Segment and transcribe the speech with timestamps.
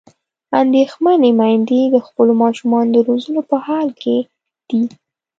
[0.61, 4.17] اندېښمنې میندې د خپلو ماشومانو د روزلو په حال کې
[4.69, 4.81] دي.